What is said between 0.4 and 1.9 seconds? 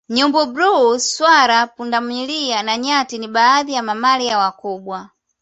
bluu swala